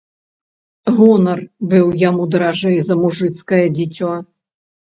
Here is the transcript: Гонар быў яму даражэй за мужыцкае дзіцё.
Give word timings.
Гонар 0.99 1.39
быў 1.75 1.93
яму 2.09 2.27
даражэй 2.37 2.81
за 2.89 2.99
мужыцкае 3.05 3.63
дзіцё. 3.77 4.13